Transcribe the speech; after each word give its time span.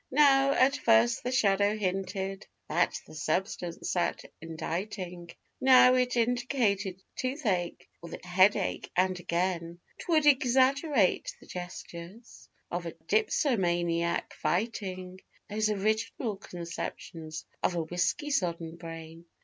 Now, 0.09 0.53
at 0.53 0.77
first 0.77 1.21
the 1.23 1.31
shadow 1.31 1.77
hinted 1.77 2.47
that 2.67 2.99
the 3.05 3.13
substance 3.13 3.91
sat 3.91 4.25
inditing; 4.41 5.29
Now 5.61 5.93
it 5.93 6.17
indicated 6.17 7.03
toothache, 7.15 7.87
or 8.01 8.09
the 8.09 8.19
headache; 8.23 8.89
and 8.95 9.19
again, 9.19 9.79
'Twould 9.99 10.25
exaggerate 10.25 11.35
the 11.39 11.45
gestures 11.45 12.49
of 12.71 12.87
a 12.87 12.93
dipsomaniac 13.05 14.33
fighting 14.33 15.19
Those 15.51 15.69
original 15.69 16.35
conceptions 16.37 17.45
of 17.61 17.75
a 17.75 17.83
whisky 17.83 18.31
sodden 18.31 18.77
brain. 18.77 19.25